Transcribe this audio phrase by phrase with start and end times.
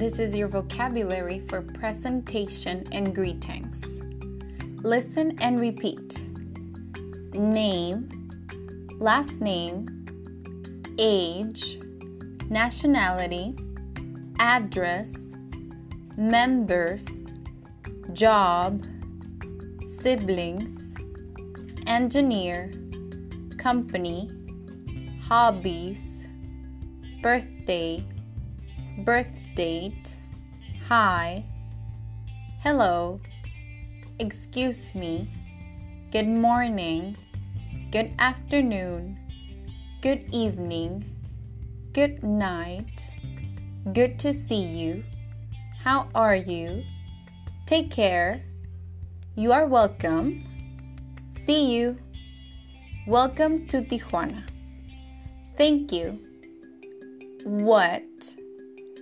[0.00, 3.80] this is your vocabulary for presentation and greetings.
[4.82, 6.20] Listen and repeat.
[7.32, 8.08] Name,
[8.98, 9.86] last name,
[10.98, 11.78] age,
[12.50, 13.54] nationality,
[14.40, 15.14] address,
[16.16, 17.22] members,
[18.12, 18.84] job,
[20.00, 20.96] siblings,
[21.86, 22.72] engineer,
[23.58, 24.28] company,
[25.22, 26.26] hobbies,
[27.22, 28.04] birthday,
[28.98, 30.16] birth date,
[30.88, 31.44] hi,
[32.60, 33.20] hello,
[34.18, 35.30] excuse me,
[36.10, 37.16] good morning,
[37.92, 39.16] good afternoon,
[40.02, 41.04] good evening,
[41.92, 43.08] good night,
[43.92, 45.04] good to see you,
[45.84, 46.82] how are you,
[47.64, 48.42] take care,
[49.36, 50.42] you are welcome,
[51.46, 51.96] see you,
[53.06, 54.42] welcome to Tijuana,
[55.56, 56.18] thank you,
[57.44, 58.02] what,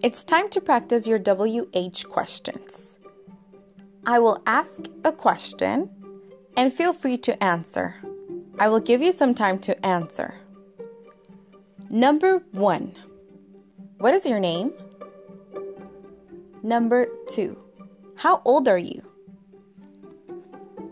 [0.00, 2.98] it's time to practice your WH questions.
[4.06, 5.90] I will ask a question
[6.56, 7.96] and feel free to answer.
[8.60, 10.34] I will give you some time to answer.
[11.90, 12.94] Number one
[13.98, 14.72] What is your name?
[16.62, 17.58] Number two,
[18.16, 19.02] how old are you?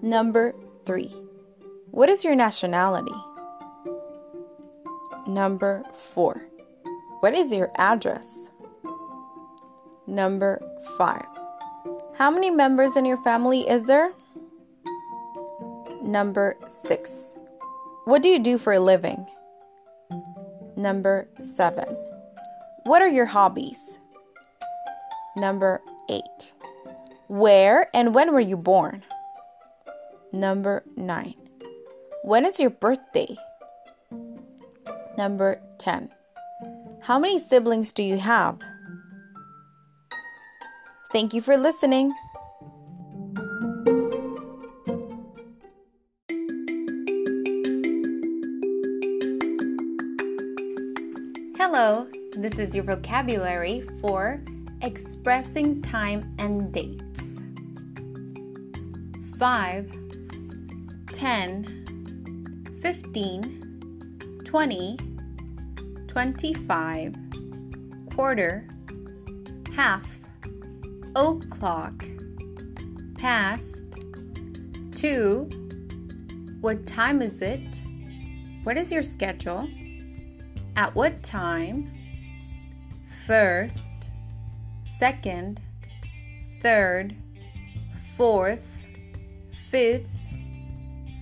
[0.03, 0.55] Number
[0.85, 1.15] three,
[1.93, 3.15] what is your nationality?
[5.29, 6.47] Number four,
[7.21, 8.51] what is your address?
[10.07, 10.61] Number
[10.97, 11.27] five,
[12.17, 14.13] how many members in your family is there?
[16.03, 17.37] Number six,
[18.05, 19.27] what do you do for a living?
[20.77, 21.89] Number seven,
[22.85, 23.99] what are your hobbies?
[25.37, 26.23] Number 8.
[27.29, 29.03] Where and when were you born?
[30.33, 31.35] Number 9.
[32.23, 33.37] When is your birthday?
[35.19, 36.11] Number 10.
[37.03, 38.61] How many siblings do you have?
[41.13, 42.15] Thank you for listening.
[51.57, 54.43] Hello, this is your vocabulary for
[54.83, 57.21] expressing time and dates.
[59.39, 59.91] 5,
[61.13, 64.97] 10, 15, 20,
[66.07, 67.15] 25,
[68.15, 68.67] quarter,
[69.75, 70.19] half,
[71.17, 72.05] o'clock,
[73.17, 73.87] past,
[74.95, 77.83] 2, what time is it?
[78.65, 79.67] What is your schedule?
[80.77, 81.91] At what time?
[83.27, 84.11] First,
[84.83, 85.63] second,
[86.61, 87.17] third,
[88.15, 88.67] fourth,
[89.71, 90.11] fifth,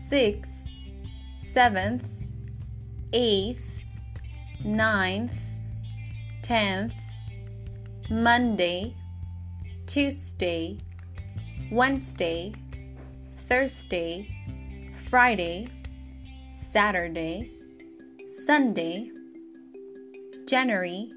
[0.09, 0.65] sixth,
[1.39, 2.05] seventh,
[3.13, 3.85] eighth,
[4.65, 5.41] ninth,
[6.43, 6.95] tenth,
[8.11, 8.97] Monday,
[9.87, 10.79] Tuesday,
[11.71, 12.53] Wednesday,
[13.49, 14.29] Thursday,
[14.97, 15.69] Friday,
[16.53, 17.51] Saturday,
[18.47, 19.11] Sunday,
[20.49, 21.11] January,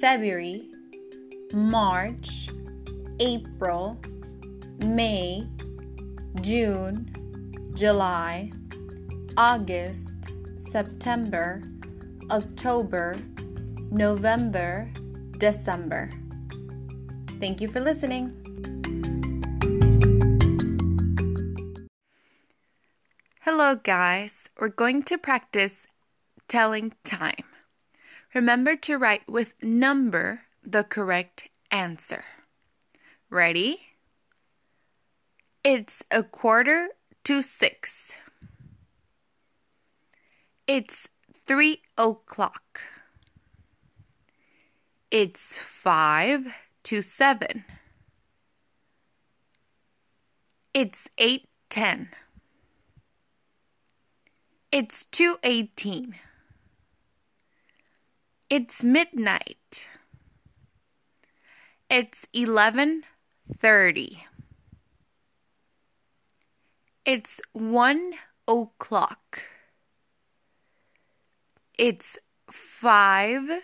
[0.00, 0.70] February,
[1.52, 2.48] March,
[3.18, 4.00] April,
[4.78, 5.46] May,
[6.40, 7.10] June,
[7.74, 8.50] July,
[9.36, 10.16] August,
[10.58, 11.62] September,
[12.30, 13.16] October,
[13.90, 14.90] November,
[15.38, 16.10] December.
[17.40, 18.36] Thank you for listening.
[23.40, 24.44] Hello, guys.
[24.58, 25.86] We're going to practice
[26.48, 27.44] telling time.
[28.34, 32.24] Remember to write with number the correct answer.
[33.30, 33.78] Ready?
[35.64, 36.90] It's a quarter
[37.24, 38.16] to six.
[40.66, 41.08] It's
[41.46, 42.82] three o'clock.
[45.10, 46.54] It's five
[46.84, 47.64] to seven.
[50.72, 52.10] It's eight ten.
[54.72, 56.14] It's 2:18.
[58.48, 59.88] It's midnight.
[61.88, 64.26] It's 11:30.
[67.04, 68.14] It's 1
[68.46, 69.42] o'clock.
[71.76, 72.16] It's
[72.48, 73.62] 5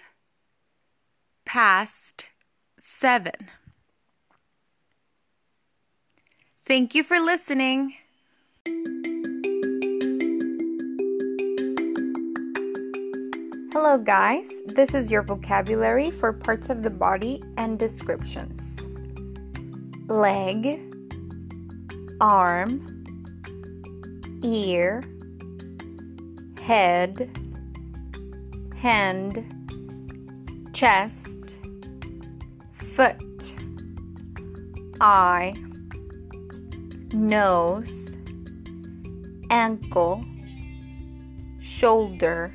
[1.45, 2.25] past
[2.88, 3.33] 7.
[6.65, 7.94] Thank you for listening.
[13.73, 14.50] Hello, guys.
[14.67, 18.77] This is your vocabulary for parts of the body and descriptions
[20.09, 20.81] leg,
[22.21, 23.05] arm,
[24.43, 25.03] ear,
[26.62, 27.29] head,
[28.77, 29.44] hand,
[30.73, 31.56] chest,
[32.96, 33.54] foot,
[35.02, 35.52] eye,
[37.12, 38.16] nose,
[39.50, 40.25] ankle,
[41.60, 42.54] shoulder,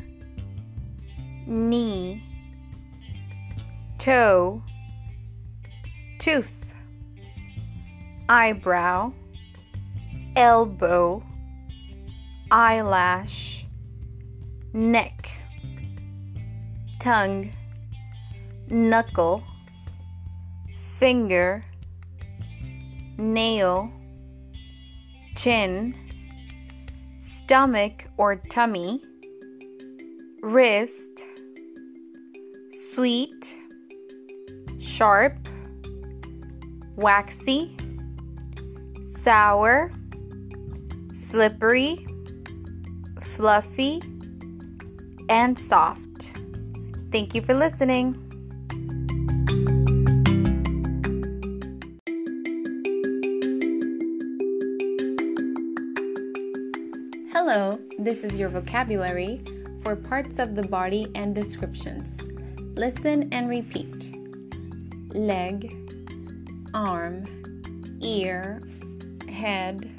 [1.45, 2.23] knee,
[3.99, 4.63] toe,
[6.17, 6.73] tooth,
[8.27, 9.13] eyebrow,
[10.35, 11.21] elbow,
[12.49, 13.67] eyelash,
[14.73, 15.29] neck,
[16.99, 17.51] tongue,
[18.71, 19.43] knuckle,
[21.01, 21.65] finger,
[23.17, 23.91] nail,
[25.35, 25.95] chin,
[27.17, 29.01] stomach or tummy,
[30.43, 31.25] wrist,
[32.93, 33.55] sweet,
[34.77, 35.35] sharp,
[36.95, 37.75] waxy,
[39.21, 39.91] sour,
[41.11, 42.05] slippery,
[43.23, 44.03] fluffy,
[45.29, 46.31] and soft.
[47.11, 48.30] Thank you for listening.
[57.53, 59.43] Hello, this is your vocabulary
[59.83, 62.17] for parts of the body and descriptions.
[62.77, 64.15] Listen and repeat
[65.09, 65.75] leg,
[66.73, 67.25] arm,
[67.99, 68.61] ear,
[69.27, 69.91] head,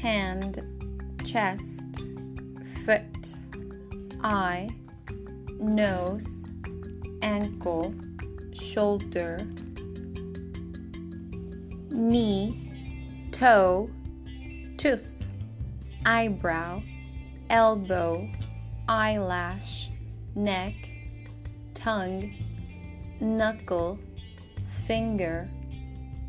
[0.00, 0.62] hand,
[1.24, 1.88] chest,
[2.84, 3.34] foot,
[4.22, 4.70] eye,
[5.58, 6.46] nose,
[7.20, 7.92] ankle,
[8.52, 9.44] shoulder,
[11.90, 12.70] knee,
[13.32, 13.90] toe,
[14.76, 15.17] tooth,
[16.08, 16.82] eyebrow,
[17.50, 18.26] elbow,
[18.88, 19.90] eyelash,
[20.34, 20.72] neck,
[21.74, 22.32] tongue,
[23.20, 23.98] knuckle,
[24.86, 25.50] finger,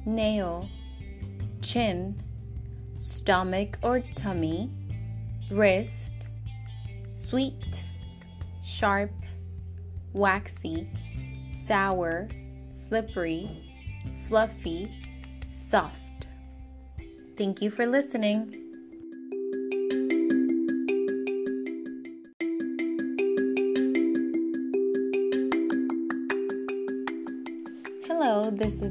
[0.05, 0.67] nail,
[1.61, 2.21] chin,
[2.97, 4.69] stomach or tummy,
[5.49, 6.27] wrist,
[7.13, 7.85] sweet,
[8.61, 9.13] sharp,
[10.11, 10.89] waxy,
[11.49, 12.27] sour,
[12.71, 13.49] slippery,
[14.27, 14.91] fluffy,
[15.53, 16.27] soft.
[17.37, 18.68] Thank you for listening.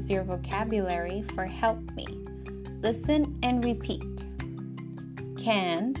[0.07, 2.05] Your vocabulary for help me.
[2.81, 4.27] Listen and repeat.
[5.35, 5.95] Can,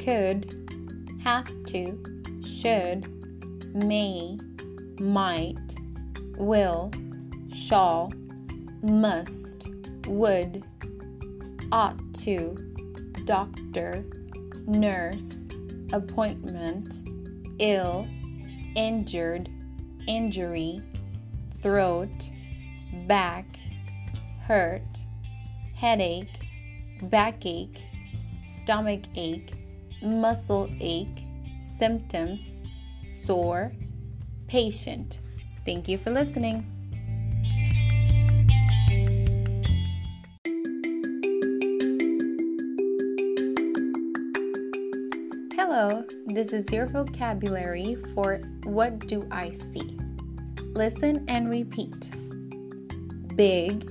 [0.00, 3.06] could, have to, should,
[3.72, 4.36] may,
[4.98, 5.76] might,
[6.36, 6.90] will,
[7.52, 8.10] shall,
[8.82, 9.68] must,
[10.08, 10.64] would,
[11.70, 12.56] ought to,
[13.24, 14.04] doctor,
[14.66, 15.46] nurse,
[15.92, 17.02] appointment,
[17.58, 18.06] ill,
[18.74, 19.48] injured,
[20.06, 20.82] injury,
[21.60, 22.30] throat,
[23.06, 23.46] back,
[24.42, 25.04] hurt,
[25.74, 26.48] headache,
[27.02, 27.84] backache,
[28.44, 29.54] stomach ache,
[30.02, 31.26] muscle ache,
[31.64, 32.62] symptoms,
[33.04, 33.72] sore,
[34.48, 35.20] patient.
[35.64, 36.72] Thank you for listening.
[45.54, 49.98] Hello, this is your vocabulary for What Do I See?
[50.74, 52.10] Listen and repeat.
[53.36, 53.86] Big,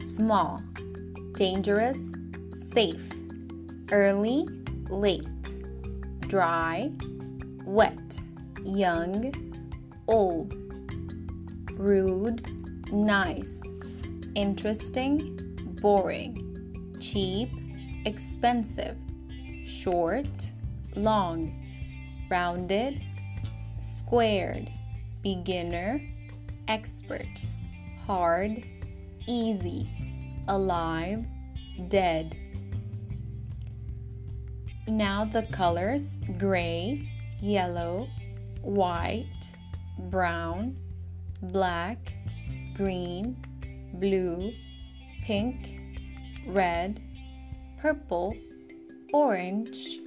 [0.00, 0.62] small,
[1.34, 2.08] dangerous,
[2.72, 3.12] safe,
[3.92, 4.48] early,
[4.88, 5.26] late,
[6.20, 6.90] dry,
[7.66, 8.18] wet,
[8.64, 9.30] young,
[10.06, 10.54] old,
[11.74, 12.50] rude,
[12.90, 13.60] nice,
[14.34, 15.38] interesting,
[15.82, 17.50] boring, cheap,
[18.06, 18.96] expensive,
[19.66, 20.50] short,
[20.96, 21.62] long,
[22.30, 23.02] rounded,
[23.80, 24.70] squared,
[25.22, 26.00] beginner,
[26.68, 27.44] expert,
[28.06, 28.64] hard,
[29.28, 29.88] easy,
[30.48, 31.24] alive,
[31.88, 32.36] dead.
[34.88, 37.08] Now the colors gray,
[37.40, 38.08] yellow,
[38.62, 39.52] white,
[39.98, 40.76] brown,
[41.42, 42.14] black,
[42.74, 43.36] green,
[43.94, 44.52] blue,
[45.24, 45.78] pink,
[46.46, 47.00] red,
[47.78, 48.34] purple,
[49.12, 49.98] orange,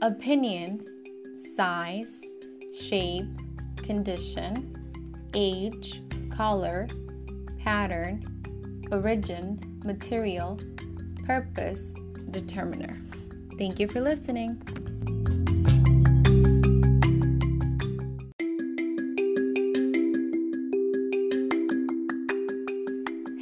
[0.00, 0.84] opinion,
[1.56, 2.20] size,
[2.78, 3.26] shape,
[3.78, 4.76] condition,
[5.34, 6.86] age, color,
[7.64, 8.22] pattern,
[8.92, 10.60] origin, material,
[11.24, 11.94] purpose,
[12.30, 13.00] determiner.
[13.56, 14.60] Thank you for listening.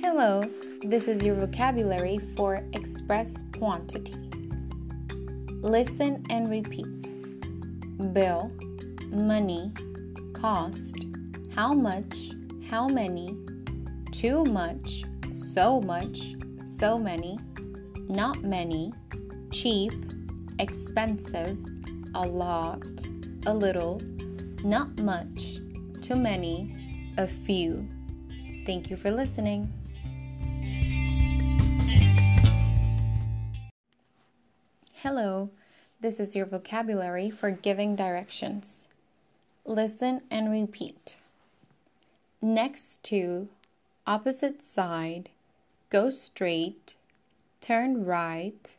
[0.01, 0.45] Hello,
[0.85, 4.15] this is your vocabulary for express quantity.
[5.51, 7.09] Listen and repeat.
[8.15, 8.53] Bill,
[9.09, 9.73] money,
[10.33, 11.07] cost,
[11.57, 12.31] how much,
[12.71, 13.42] how many,
[14.23, 15.03] too much,
[15.35, 17.37] so much, so many,
[18.09, 18.93] not many,
[19.51, 19.93] cheap,
[20.61, 21.59] expensive,
[22.15, 22.87] a lot,
[23.47, 24.01] a little,
[24.63, 25.57] not much,
[26.03, 27.85] too many, a few.
[28.65, 29.73] Thank you for listening.
[34.99, 35.51] Hello,
[36.01, 38.87] this is your vocabulary for giving directions.
[39.67, 41.17] Listen and repeat.
[42.41, 43.49] Next to,
[44.07, 45.31] opposite side,
[45.91, 46.95] go straight,
[47.61, 48.77] turn right,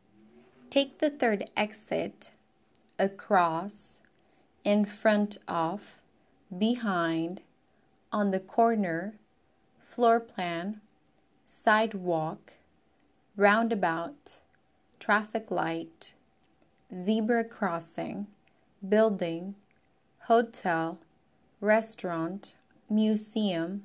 [0.70, 2.32] take the third exit,
[3.00, 4.02] across,
[4.64, 6.02] in front of,
[6.56, 7.42] behind,
[8.12, 9.16] on the corner,
[9.82, 10.82] floor plan,
[11.46, 12.54] sidewalk,
[13.36, 14.40] roundabout,
[15.00, 16.14] traffic light,
[16.94, 18.28] zebra crossing,
[18.88, 19.56] building,
[20.22, 21.00] hotel,
[21.62, 22.54] restaurant,
[22.90, 23.84] museum,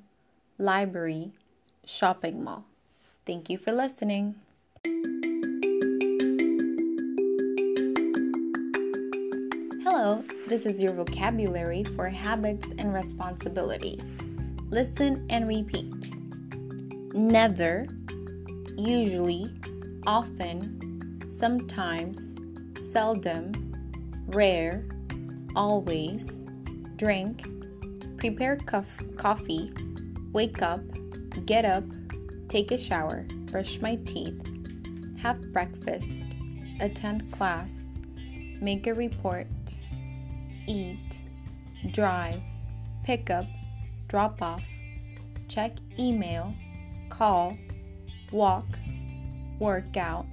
[0.59, 1.31] library,
[1.85, 2.65] shopping mall.
[3.25, 4.35] Thank you for listening.
[9.83, 14.13] Hello, this is your vocabulary for habits and responsibilities.
[14.69, 16.13] Listen and repeat.
[17.13, 17.85] Never,
[18.77, 19.51] usually,
[20.05, 22.35] often, sometimes,
[22.91, 23.53] seldom,
[24.27, 24.85] rare,
[25.55, 26.45] always,
[26.97, 27.43] drink,
[28.17, 29.71] prepare cof- coffee,
[30.31, 30.81] wake up,
[31.45, 31.83] get up,
[32.47, 34.39] take a shower, brush my teeth,
[35.21, 36.25] have breakfast,
[36.79, 37.85] attend class,
[38.61, 39.47] make a report,
[40.67, 41.19] eat,
[41.91, 42.41] drive,
[43.03, 43.45] pick up,
[44.07, 44.63] drop off,
[45.47, 46.53] check email,
[47.09, 47.57] call,
[48.31, 48.67] walk,
[49.59, 50.27] work out,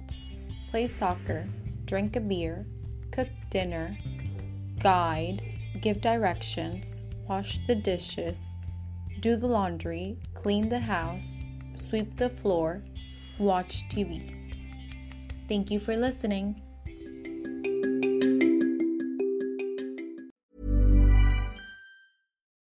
[0.69, 1.47] play soccer,
[1.85, 2.65] drink a beer,
[3.11, 3.97] cook dinner,
[4.79, 5.41] guide,
[5.81, 8.56] give directions, wash the dishes,
[9.19, 11.41] do the laundry, clean the house,
[11.75, 12.81] sweep the floor,
[13.39, 14.33] watch TV.
[15.47, 16.61] Thank you for listening.